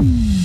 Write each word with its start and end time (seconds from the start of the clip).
Mm-hmm. 0.00 0.37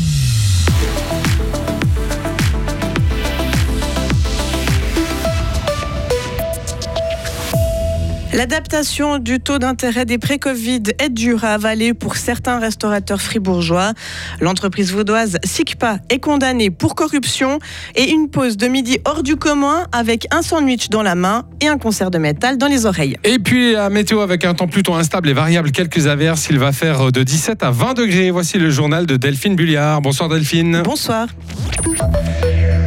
L'adaptation 8.33 9.19
du 9.19 9.39
taux 9.39 9.59
d'intérêt 9.59 10.05
des 10.05 10.17
pré-Covid 10.17 10.81
est 10.97 11.09
dure 11.09 11.45
à 11.45 11.49
avaler 11.49 11.93
pour 11.93 12.15
certains 12.15 12.57
restaurateurs 12.57 13.21
fribourgeois. 13.21 13.93
L'entreprise 14.41 14.91
vaudoise 14.91 15.37
SICPA 15.43 15.99
est 16.09 16.17
condamnée 16.17 16.71
pour 16.71 16.95
corruption 16.95 17.59
et 17.95 18.09
une 18.09 18.29
pause 18.29 18.57
de 18.57 18.65
midi 18.67 18.97
hors 19.05 19.21
du 19.21 19.35
commun 19.35 19.85
avec 19.91 20.25
un 20.31 20.41
sandwich 20.41 20.89
dans 20.89 21.03
la 21.03 21.13
main 21.13 21.45
et 21.61 21.67
un 21.67 21.77
concert 21.77 22.09
de 22.09 22.17
métal 22.17 22.57
dans 22.57 22.65
les 22.65 22.87
oreilles. 22.87 23.17
Et 23.23 23.37
puis 23.37 23.73
la 23.73 23.91
météo 23.91 24.21
avec 24.21 24.45
un 24.45 24.55
temps 24.55 24.67
plutôt 24.67 24.95
instable 24.95 25.29
et 25.29 25.33
variable, 25.33 25.71
quelques 25.71 26.07
averses, 26.07 26.47
il 26.49 26.57
va 26.57 26.71
faire 26.71 27.11
de 27.11 27.21
17 27.21 27.61
à 27.61 27.69
20 27.69 27.93
degrés. 27.93 28.31
Voici 28.31 28.57
le 28.57 28.71
journal 28.71 29.05
de 29.05 29.15
Delphine 29.15 29.55
Bulliard. 29.55 30.01
Bonsoir 30.01 30.27
Delphine. 30.27 30.81
Bonsoir. 30.83 31.27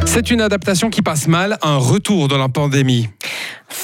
C'est 0.05 0.29
une 0.29 0.41
adaptation 0.41 0.89
qui 0.89 1.01
passe 1.01 1.27
mal, 1.27 1.57
un 1.61 1.77
retour 1.77 2.27
de 2.27 2.35
la 2.35 2.49
pandémie. 2.49 3.07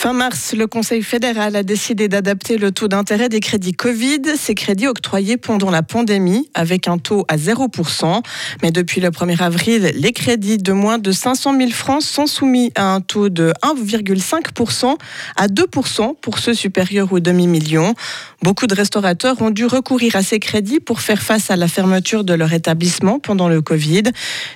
Fin 0.03 0.13
mars, 0.13 0.53
le 0.53 0.67
Conseil 0.67 1.01
fédéral 1.01 1.55
a 1.55 1.63
décidé 1.63 2.07
d'adapter 2.07 2.57
le 2.57 2.71
taux 2.71 2.87
d'intérêt 2.87 3.29
des 3.29 3.39
crédits 3.39 3.73
Covid, 3.73 4.21
ces 4.37 4.53
crédits 4.53 4.87
octroyés 4.87 5.37
pendant 5.37 5.69
la 5.69 5.81
pandémie, 5.81 6.49
avec 6.53 6.87
un 6.87 6.97
taux 6.97 7.25
à 7.27 7.37
0%. 7.37 8.21
Mais 8.61 8.71
depuis 8.71 9.01
le 9.01 9.09
1er 9.09 9.41
avril, 9.41 9.91
les 9.95 10.11
crédits 10.11 10.57
de 10.57 10.71
moins 10.71 10.99
de 10.99 11.11
500 11.11 11.57
000 11.57 11.71
francs 11.71 12.01
sont 12.01 12.27
soumis 12.27 12.71
à 12.75 12.93
un 12.93 13.01
taux 13.01 13.29
de 13.29 13.53
1,5% 13.61 14.97
à 15.35 15.47
2% 15.47 16.15
pour 16.19 16.39
ceux 16.39 16.53
supérieurs 16.53 17.11
au 17.11 17.19
demi-million. 17.19 17.93
Beaucoup 18.41 18.67
de 18.67 18.75
restaurateurs 18.75 19.41
ont 19.41 19.51
dû 19.51 19.65
recourir 19.65 20.15
à 20.15 20.23
ces 20.23 20.39
crédits 20.39 20.79
pour 20.79 21.01
faire 21.01 21.21
face 21.21 21.49
à 21.49 21.55
la 21.55 21.67
fermeture 21.67 22.23
de 22.23 22.33
leur 22.33 22.53
établissement 22.53 23.19
pendant 23.19 23.47
le 23.47 23.61
Covid. 23.61 24.03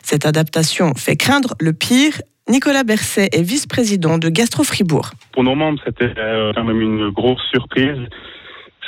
Cette 0.03 0.25
adaptation 0.25 0.93
fait 0.95 1.15
craindre 1.15 1.55
le 1.59 1.73
pire 1.73 2.21
Nicolas 2.49 2.85
Berset 2.85 3.29
est 3.33 3.41
vice-président 3.41 4.17
de 4.17 4.29
Gastro 4.29 4.63
Fribourg. 4.63 5.11
Pour 5.33 5.43
nos 5.43 5.55
membres, 5.55 5.79
c'était 5.85 6.13
euh, 6.17 6.53
quand 6.55 6.63
même 6.63 6.79
une 6.79 7.09
grosse 7.09 7.41
surprise. 7.51 7.97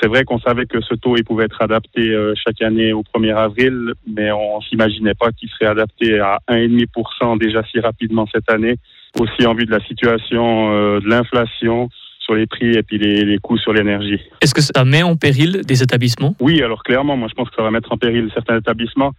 C'est 0.02 0.08
vrai 0.08 0.24
qu'on 0.24 0.40
savait 0.40 0.66
que 0.66 0.80
ce 0.80 0.96
taux 0.96 1.18
il 1.18 1.26
pouvait 1.26 1.44
être 1.44 1.62
adapté 1.62 2.00
euh, 2.00 2.34
chaque 2.42 2.62
année 2.62 2.94
au 2.94 3.04
1er 3.14 3.36
avril, 3.36 3.94
mais 4.08 4.32
on 4.32 4.62
s'imaginait 4.62 5.14
pas 5.14 5.34
qu'il 5.34 5.50
serait 5.50 5.66
adapté 5.66 6.20
à 6.20 6.40
1,5% 6.50 7.38
déjà 7.38 7.62
si 7.70 7.82
rapidement 7.82 8.26
cette 8.34 8.50
année, 8.50 8.76
aussi 9.20 9.46
en 9.46 9.54
vue 9.54 9.66
de 9.66 9.72
la 9.72 9.82
situation 9.82 10.72
euh, 10.72 11.02
de 11.02 11.10
l'inflation 11.10 11.90
sur 12.22 12.36
les 12.36 12.48
prix 12.48 12.72
et 12.78 12.84
puis 12.84 12.98
les, 12.98 13.26
les 13.26 13.40
coûts 13.40 13.58
sur 13.58 13.74
l'énergie. 13.74 14.22
Est-ce 14.40 14.54
que 14.54 14.62
ça 14.62 14.86
met 14.86 15.04
en 15.04 15.18
péril 15.18 15.64
des 15.66 15.84
établissements? 15.84 16.34
Oui, 16.40 16.64
alors 16.64 16.82
clairement, 16.84 17.18
moi 17.18 17.28
je 17.28 17.34
pense 17.34 17.50
que 17.50 17.56
ça 17.58 17.64
va 17.64 17.72
mettre 17.72 17.92
en 17.92 17.98
péril 17.98 18.30
certains 18.34 18.58
établissements. 18.58 19.12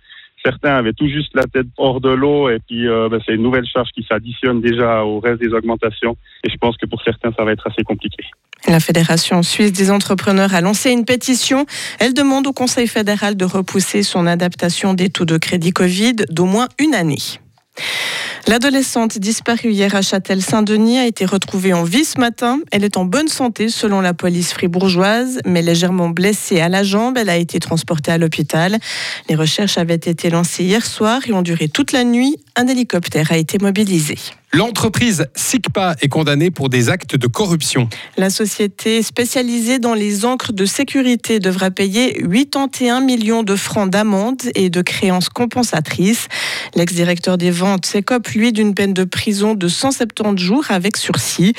Certains 0.44 0.74
avaient 0.76 0.92
tout 0.92 1.08
juste 1.08 1.32
la 1.34 1.44
tête 1.44 1.66
hors 1.76 2.00
de 2.00 2.10
l'eau 2.10 2.48
et 2.48 2.58
puis 2.66 2.88
euh, 2.88 3.08
ben, 3.08 3.20
c'est 3.26 3.34
une 3.34 3.42
nouvelle 3.42 3.66
charge 3.66 3.90
qui 3.94 4.04
s'additionne 4.08 4.60
déjà 4.60 5.04
au 5.04 5.20
reste 5.20 5.40
des 5.40 5.52
augmentations 5.52 6.16
et 6.44 6.50
je 6.50 6.56
pense 6.56 6.76
que 6.76 6.86
pour 6.86 7.02
certains 7.02 7.30
ça 7.36 7.44
va 7.44 7.52
être 7.52 7.66
assez 7.66 7.82
compliqué. 7.82 8.24
La 8.66 8.80
Fédération 8.80 9.42
suisse 9.42 9.72
des 9.72 9.90
entrepreneurs 9.90 10.54
a 10.54 10.60
lancé 10.60 10.90
une 10.90 11.04
pétition. 11.04 11.64
Elle 11.98 12.14
demande 12.14 12.46
au 12.46 12.52
Conseil 12.52 12.88
fédéral 12.88 13.36
de 13.36 13.44
repousser 13.44 14.02
son 14.02 14.26
adaptation 14.26 14.94
des 14.94 15.08
taux 15.08 15.24
de 15.24 15.38
crédit 15.38 15.72
Covid 15.72 16.16
d'au 16.30 16.44
moins 16.44 16.68
une 16.78 16.94
année. 16.94 17.40
L'adolescente 18.46 19.18
disparue 19.18 19.70
hier 19.70 19.94
à 19.94 20.02
Châtel-Saint-Denis 20.02 20.98
a 20.98 21.06
été 21.06 21.24
retrouvée 21.24 21.72
en 21.72 21.84
vie 21.84 22.04
ce 22.04 22.18
matin. 22.18 22.58
Elle 22.72 22.84
est 22.84 22.96
en 22.96 23.04
bonne 23.04 23.28
santé 23.28 23.68
selon 23.68 24.00
la 24.00 24.14
police 24.14 24.52
fribourgeoise, 24.52 25.40
mais 25.44 25.62
légèrement 25.62 26.08
blessée 26.08 26.60
à 26.60 26.68
la 26.68 26.82
jambe. 26.82 27.18
Elle 27.18 27.28
a 27.28 27.36
été 27.36 27.60
transportée 27.60 28.10
à 28.10 28.18
l'hôpital. 28.18 28.78
Les 29.28 29.36
recherches 29.36 29.78
avaient 29.78 29.94
été 29.94 30.30
lancées 30.30 30.64
hier 30.64 30.84
soir 30.84 31.20
et 31.28 31.32
ont 31.32 31.42
duré 31.42 31.68
toute 31.68 31.92
la 31.92 32.04
nuit. 32.04 32.38
Un 32.56 32.66
hélicoptère 32.66 33.30
a 33.30 33.36
été 33.36 33.58
mobilisé. 33.58 34.16
L'entreprise 34.52 35.26
SICPA 35.36 35.94
est 36.00 36.08
condamnée 36.08 36.50
pour 36.50 36.70
des 36.70 36.88
actes 36.88 37.14
de 37.14 37.28
corruption. 37.28 37.88
La 38.16 38.30
société 38.30 39.00
spécialisée 39.00 39.78
dans 39.78 39.94
les 39.94 40.24
encres 40.24 40.52
de 40.52 40.64
sécurité 40.64 41.38
devra 41.38 41.70
payer 41.70 42.20
81 42.20 43.00
millions 43.00 43.44
de 43.44 43.54
francs 43.54 43.88
d'amende 43.88 44.42
et 44.56 44.68
de 44.68 44.82
créances 44.82 45.28
compensatrices. 45.28 46.26
L'ex-directeur 46.74 47.38
des 47.38 47.52
ventes 47.52 47.86
s'écope, 47.86 48.26
lui, 48.30 48.52
d'une 48.52 48.74
peine 48.74 48.92
de 48.92 49.04
prison 49.04 49.54
de 49.54 49.68
170 49.68 50.42
jours 50.42 50.64
avec 50.70 50.96
sursis. 50.96 51.52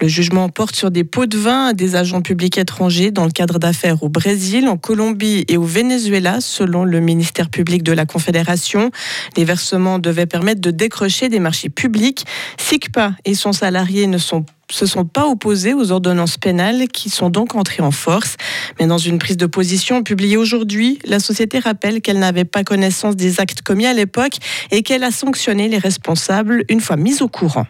Le 0.00 0.06
jugement 0.06 0.48
porte 0.48 0.76
sur 0.76 0.92
des 0.92 1.02
pots 1.02 1.26
de 1.26 1.36
vin 1.36 1.66
à 1.66 1.72
des 1.72 1.96
agents 1.96 2.22
publics 2.22 2.56
étrangers 2.56 3.10
dans 3.10 3.24
le 3.24 3.32
cadre 3.32 3.58
d'affaires 3.58 4.04
au 4.04 4.08
Brésil, 4.08 4.68
en 4.68 4.76
Colombie 4.76 5.44
et 5.48 5.56
au 5.56 5.64
Venezuela, 5.64 6.40
selon 6.40 6.84
le 6.84 7.00
ministère 7.00 7.50
public 7.50 7.82
de 7.82 7.90
la 7.90 8.06
Confédération. 8.06 8.92
Les 9.36 9.44
versements 9.44 9.98
devaient 9.98 10.26
permettre 10.26 10.60
de 10.60 10.70
décrocher 10.70 11.28
des 11.28 11.40
marchés 11.40 11.68
publics. 11.68 12.24
SICPA 12.58 13.14
et 13.24 13.34
son 13.34 13.52
salarié 13.52 14.06
ne 14.06 14.18
se 14.18 14.86
sont 14.86 15.04
pas 15.04 15.26
opposés 15.26 15.74
aux 15.74 15.90
ordonnances 15.90 16.38
pénales 16.38 16.86
qui 16.86 17.10
sont 17.10 17.28
donc 17.28 17.56
entrées 17.56 17.82
en 17.82 17.90
force. 17.90 18.36
Mais 18.78 18.86
dans 18.86 18.98
une 18.98 19.18
prise 19.18 19.36
de 19.36 19.46
position 19.46 20.04
publiée 20.04 20.36
aujourd'hui, 20.36 21.00
la 21.06 21.18
société 21.18 21.58
rappelle 21.58 22.02
qu'elle 22.02 22.20
n'avait 22.20 22.44
pas 22.44 22.62
connaissance 22.62 23.16
des 23.16 23.40
actes 23.40 23.62
commis 23.62 23.86
à 23.86 23.94
l'époque 23.94 24.36
et 24.70 24.84
qu'elle 24.84 25.02
a 25.02 25.10
sanctionné 25.10 25.66
les 25.66 25.78
responsables 25.78 26.62
une 26.68 26.80
fois 26.80 26.96
mis 26.96 27.20
au 27.20 27.26
courant. 27.26 27.66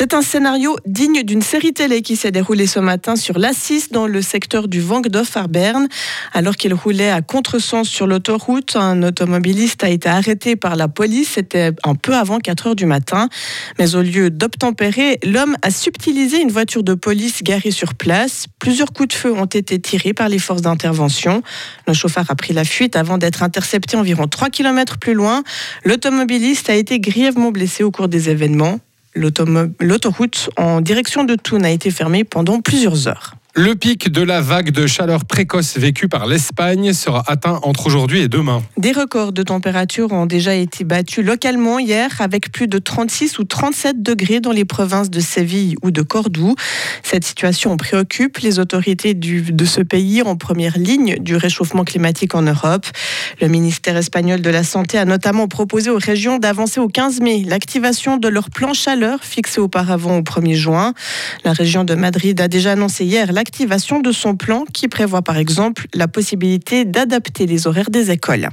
C'est 0.00 0.14
un 0.14 0.22
scénario 0.22 0.76
digne 0.86 1.24
d'une 1.24 1.42
série 1.42 1.72
télé 1.72 2.02
qui 2.02 2.14
s'est 2.14 2.30
déroulée 2.30 2.68
ce 2.68 2.78
matin 2.78 3.16
sur 3.16 3.36
l'A6 3.36 3.90
dans 3.90 4.06
le 4.06 4.22
secteur 4.22 4.68
du 4.68 4.80
Vangdoff 4.80 5.36
à 5.36 5.48
Berne. 5.48 5.88
Alors 6.32 6.54
qu'il 6.54 6.72
roulait 6.72 7.10
à 7.10 7.20
contresens 7.20 7.88
sur 7.88 8.06
l'autoroute, 8.06 8.76
un 8.76 9.02
automobiliste 9.02 9.82
a 9.82 9.88
été 9.88 10.08
arrêté 10.08 10.54
par 10.54 10.76
la 10.76 10.86
police. 10.86 11.30
C'était 11.30 11.72
un 11.82 11.96
peu 11.96 12.14
avant 12.14 12.38
4 12.38 12.68
heures 12.68 12.76
du 12.76 12.86
matin. 12.86 13.28
Mais 13.80 13.96
au 13.96 14.02
lieu 14.02 14.30
d'obtempérer, 14.30 15.18
l'homme 15.24 15.56
a 15.62 15.72
subtilisé 15.72 16.40
une 16.40 16.52
voiture 16.52 16.84
de 16.84 16.94
police 16.94 17.42
garée 17.42 17.72
sur 17.72 17.94
place. 17.94 18.46
Plusieurs 18.60 18.92
coups 18.92 19.08
de 19.08 19.14
feu 19.14 19.32
ont 19.32 19.46
été 19.46 19.80
tirés 19.80 20.12
par 20.12 20.28
les 20.28 20.38
forces 20.38 20.62
d'intervention. 20.62 21.42
Le 21.88 21.92
chauffeur 21.92 22.24
a 22.28 22.36
pris 22.36 22.54
la 22.54 22.62
fuite 22.62 22.94
avant 22.94 23.18
d'être 23.18 23.42
intercepté 23.42 23.96
environ 23.96 24.28
3 24.28 24.50
km 24.50 24.98
plus 24.98 25.14
loin. 25.14 25.42
L'automobiliste 25.84 26.70
a 26.70 26.76
été 26.76 27.00
grièvement 27.00 27.50
blessé 27.50 27.82
au 27.82 27.90
cours 27.90 28.06
des 28.06 28.30
événements. 28.30 28.78
L'autoroute 29.14 30.50
en 30.56 30.80
direction 30.80 31.24
de 31.24 31.34
Thun 31.34 31.64
a 31.64 31.70
été 31.70 31.90
fermée 31.90 32.24
pendant 32.24 32.60
plusieurs 32.60 33.08
heures. 33.08 33.34
Le 33.60 33.74
pic 33.74 34.12
de 34.12 34.22
la 34.22 34.40
vague 34.40 34.70
de 34.70 34.86
chaleur 34.86 35.24
précoce 35.24 35.76
vécue 35.78 36.06
par 36.06 36.28
l'Espagne 36.28 36.92
sera 36.92 37.24
atteint 37.26 37.58
entre 37.64 37.88
aujourd'hui 37.88 38.20
et 38.20 38.28
demain. 38.28 38.62
Des 38.76 38.92
records 38.92 39.32
de 39.32 39.42
température 39.42 40.12
ont 40.12 40.26
déjà 40.26 40.54
été 40.54 40.84
battus 40.84 41.24
localement 41.24 41.80
hier 41.80 42.08
avec 42.20 42.52
plus 42.52 42.68
de 42.68 42.78
36 42.78 43.40
ou 43.40 43.44
37 43.44 44.00
degrés 44.00 44.38
dans 44.38 44.52
les 44.52 44.64
provinces 44.64 45.10
de 45.10 45.18
Séville 45.18 45.74
ou 45.82 45.90
de 45.90 46.02
Cordoue. 46.02 46.54
Cette 47.02 47.24
situation 47.24 47.76
préoccupe 47.76 48.38
les 48.38 48.60
autorités 48.60 49.14
de 49.14 49.64
ce 49.64 49.80
pays 49.80 50.22
en 50.22 50.36
première 50.36 50.78
ligne 50.78 51.16
du 51.18 51.34
réchauffement 51.34 51.82
climatique 51.82 52.36
en 52.36 52.42
Europe. 52.42 52.86
Le 53.40 53.48
ministère 53.48 53.96
espagnol 53.96 54.40
de 54.40 54.50
la 54.50 54.62
Santé 54.62 54.98
a 54.98 55.04
notamment 55.04 55.48
proposé 55.48 55.90
aux 55.90 55.98
régions 55.98 56.38
d'avancer 56.38 56.78
au 56.78 56.86
15 56.86 57.22
mai 57.22 57.42
l'activation 57.44 58.18
de 58.18 58.28
leur 58.28 58.50
plan 58.50 58.72
chaleur 58.72 59.24
fixé 59.24 59.60
auparavant 59.60 60.16
au 60.16 60.22
1er 60.22 60.54
juin. 60.54 60.94
La 61.44 61.52
région 61.52 61.82
de 61.82 61.96
Madrid 61.96 62.40
a 62.40 62.46
déjà 62.46 62.70
annoncé 62.70 63.04
hier 63.04 63.32
la 63.32 63.42
de 64.02 64.12
son 64.12 64.36
plan 64.36 64.64
qui 64.72 64.88
prévoit 64.88 65.22
par 65.22 65.36
exemple 65.36 65.86
la 65.94 66.08
possibilité 66.08 66.84
d'adapter 66.84 67.46
les 67.46 67.66
horaires 67.66 67.90
des 67.90 68.10
écoles. 68.10 68.48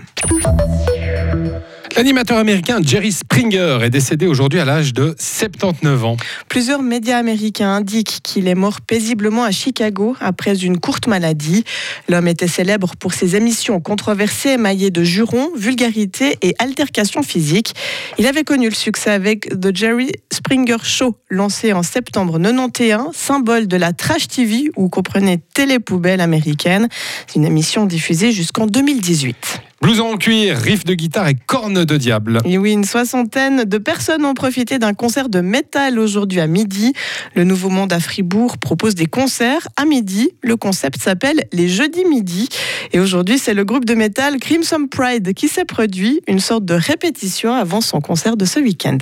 L'animateur 1.97 2.37
américain 2.37 2.79
Jerry 2.83 3.13
Springer 3.13 3.79
est 3.81 3.89
décédé 3.89 4.27
aujourd'hui 4.27 4.59
à 4.59 4.65
l'âge 4.65 4.93
de 4.93 5.15
79 5.17 6.03
ans. 6.03 6.17
Plusieurs 6.49 6.81
médias 6.81 7.17
américains 7.17 7.69
indiquent 7.69 8.19
qu'il 8.21 8.49
est 8.49 8.55
mort 8.55 8.81
paisiblement 8.81 9.45
à 9.45 9.51
Chicago 9.51 10.13
après 10.19 10.57
une 10.57 10.77
courte 10.77 11.07
maladie. 11.07 11.63
L'homme 12.09 12.27
était 12.27 12.49
célèbre 12.49 12.97
pour 12.99 13.13
ses 13.13 13.37
émissions 13.37 13.79
controversées 13.79 14.49
émaillées 14.49 14.91
de 14.91 15.05
jurons, 15.05 15.51
vulgarités 15.55 16.37
et 16.41 16.53
altercations 16.59 17.23
physiques. 17.23 17.73
Il 18.17 18.27
avait 18.27 18.43
connu 18.43 18.67
le 18.67 18.75
succès 18.75 19.11
avec 19.11 19.47
The 19.57 19.73
Jerry 19.73 20.11
Springer 20.33 20.83
Show, 20.83 21.15
lancé 21.29 21.71
en 21.71 21.81
septembre 21.81 22.37
91, 22.39 23.15
symbole 23.15 23.67
de 23.67 23.77
la 23.77 23.93
trash 23.93 24.27
TV 24.27 24.69
où 24.75 24.89
comprenait 24.89 25.39
Télépoubelle 25.53 26.19
américaine, 26.19 26.89
une 27.37 27.45
émission 27.45 27.85
diffusée 27.85 28.33
jusqu'en 28.33 28.67
2018. 28.67 29.64
Blouson 29.81 30.13
en 30.13 30.17
cuir, 30.17 30.57
riff 30.57 30.83
de 30.85 30.93
guitare 30.93 31.27
et 31.27 31.35
cornes 31.35 31.85
de 31.85 31.97
diable. 31.97 32.39
Et 32.45 32.57
oui, 32.57 32.71
une 32.71 32.85
soixantaine 32.85 33.65
de 33.65 33.77
personnes 33.77 34.25
ont 34.25 34.33
profité 34.33 34.79
d'un 34.79 34.93
concert 34.93 35.29
de 35.29 35.41
métal 35.41 35.99
aujourd'hui 35.99 36.39
à 36.39 36.47
midi. 36.47 36.93
Le 37.35 37.43
Nouveau 37.43 37.69
Monde 37.69 37.93
à 37.93 37.99
Fribourg 37.99 38.57
propose 38.57 38.95
des 38.95 39.05
concerts 39.05 39.67
à 39.75 39.85
midi. 39.85 40.31
Le 40.41 40.55
concept 40.55 41.01
s'appelle 41.01 41.43
les 41.51 41.67
Jeudis 41.67 42.05
Midi. 42.05 42.49
Et 42.93 42.99
aujourd'hui, 42.99 43.37
c'est 43.37 43.53
le 43.53 43.65
groupe 43.65 43.85
de 43.85 43.95
métal 43.95 44.37
Crimson 44.39 44.87
Pride 44.89 45.33
qui 45.33 45.47
s'est 45.47 45.65
produit, 45.65 46.21
une 46.27 46.39
sorte 46.39 46.65
de 46.65 46.73
répétition 46.73 47.53
avant 47.53 47.81
son 47.81 48.01
concert 48.01 48.37
de 48.37 48.45
ce 48.45 48.59
week-end. 48.59 48.97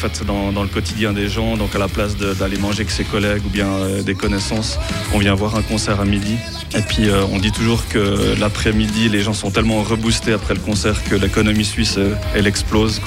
Fait 0.00 0.24
dans, 0.24 0.50
dans, 0.50 0.62
le 0.62 0.68
quotidien 0.68 1.12
des 1.12 1.28
gens. 1.28 1.56
Donc 1.56 1.74
à 1.74 1.78
la 1.78 1.88
place 1.88 2.16
d'aller 2.16 2.56
manger 2.56 2.80
avec 2.80 2.90
ses 2.90 3.04
collègues 3.04 3.42
ou 3.44 3.50
bien 3.50 3.66
euh, 3.66 4.02
des 4.02 4.14
connaissances, 4.14 4.78
on 5.12 5.18
vient 5.18 5.34
voir 5.34 5.56
un 5.56 5.62
concert 5.62 6.00
à 6.00 6.04
midi. 6.04 6.36
Et 6.74 6.80
puis 6.80 7.08
euh, 7.08 7.24
on 7.32 7.38
dit 7.38 7.52
toujours 7.52 7.86
que 7.88 8.38
l'après-midi, 8.40 9.08
les 9.08 9.20
gens 9.20 9.34
sont 9.34 9.50
tellement 9.50 9.82
reboostés 9.82 10.32
après 10.32 10.54
le 10.54 10.60
concert 10.60 11.04
que 11.04 11.14
l'économie 11.14 11.64
suisse, 11.64 11.96
euh, 11.98 12.14
elle 12.34 12.46
explose. 12.46 13.00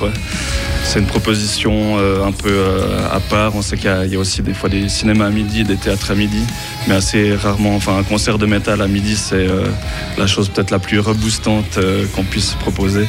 C'est 0.84 1.00
une 1.00 1.07
proposition 1.07 1.98
un 1.98 2.31
peu 2.34 2.66
à 3.12 3.19
part. 3.22 3.56
On 3.56 3.62
sait 3.62 3.78
qu'il 3.78 3.89
y, 4.06 4.10
y, 4.10 4.16
a 4.16 4.19
aussi 4.19 4.42
des 4.42 4.54
fois 4.54 4.69
des 4.69 4.89
cinémas 4.89 5.28
à 5.28 5.30
midi, 5.30 5.63
des 5.63 5.78
théâtres 5.78 6.12
à 6.12 6.16
midi, 6.16 6.44
mais 6.88 6.96
assez 6.96 7.34
rarement. 7.36 7.75
Enfin, 7.75 7.98
un 7.98 8.04
concert 8.04 8.38
de 8.38 8.46
métal 8.46 8.81
à 8.81 8.88
midi, 8.88 9.16
c'est 9.16 9.48
la 10.18 10.28
chose 10.28 10.50
peut-être 10.50 10.72
la 10.72 10.80
plus 10.80 11.00
reboostante 11.00 11.80
qu'on 12.13 12.25
puisse 12.25 12.54
proposer. 12.56 13.07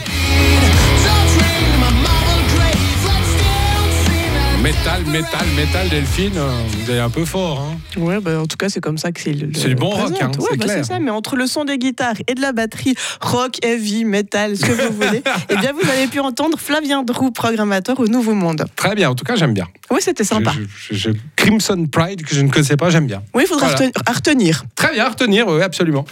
Métal, 4.64 5.04
métal, 5.04 5.46
métal, 5.54 5.88
Delphine, 5.90 6.38
euh, 6.38 6.48
vous 6.70 6.90
allez 6.90 6.98
un 6.98 7.10
peu 7.10 7.26
fort. 7.26 7.60
Hein. 7.60 8.00
Ouais, 8.00 8.18
bah, 8.18 8.40
en 8.40 8.46
tout 8.46 8.56
cas, 8.56 8.70
c'est 8.70 8.80
comme 8.80 8.96
ça 8.96 9.12
que 9.12 9.20
c'est 9.20 9.34
le. 9.34 9.50
C'est 9.52 9.68
du 9.68 9.74
bon 9.74 9.90
rock, 9.90 10.12
hein, 10.18 10.30
ouais, 10.38 10.46
c'est 10.52 10.56
bah, 10.56 10.64
clair. 10.64 10.84
ça, 10.86 10.98
mais 11.00 11.10
entre 11.10 11.36
le 11.36 11.46
son 11.46 11.66
des 11.66 11.76
guitares 11.76 12.14
et 12.26 12.34
de 12.34 12.40
la 12.40 12.52
batterie, 12.52 12.94
rock, 13.20 13.62
heavy, 13.62 14.06
metal, 14.06 14.56
ce 14.56 14.64
que 14.64 14.72
vous 14.72 14.94
voulez, 14.94 15.22
eh 15.50 15.56
bien, 15.56 15.72
vous 15.74 15.86
avez 15.86 16.06
pu 16.06 16.18
entendre 16.18 16.58
Flavien 16.58 17.02
Drou, 17.02 17.30
programmateur 17.30 18.00
au 18.00 18.06
Nouveau 18.06 18.32
Monde. 18.32 18.64
Très 18.74 18.94
bien, 18.94 19.10
en 19.10 19.14
tout 19.14 19.26
cas, 19.26 19.36
j'aime 19.36 19.52
bien. 19.52 19.66
Oui, 19.90 19.98
c'était 20.00 20.24
sympa. 20.24 20.54
Je, 20.56 20.94
je, 20.94 21.10
je, 21.10 21.16
Crimson 21.36 21.86
Pride, 21.92 22.22
que 22.24 22.34
je 22.34 22.40
ne 22.40 22.48
connaissais 22.48 22.78
pas, 22.78 22.88
j'aime 22.88 23.06
bien. 23.06 23.22
Oui, 23.34 23.42
il 23.44 23.46
faudra 23.46 23.66
Voilà. 23.68 23.90
retenir. 24.16 24.64
Très 24.76 24.94
bien, 24.94 25.04
à 25.04 25.10
retenir, 25.10 25.46
oui, 25.46 25.60
absolument. 25.60 26.06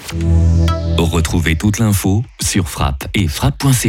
Retrouvez 0.99 1.57
toute 1.57 1.79
l'info 1.79 2.23
sur 2.41 2.69
frappe 2.69 3.05
et 3.15 3.27
frappe.ch. 3.29 3.87